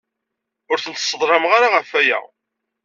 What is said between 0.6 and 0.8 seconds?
Ur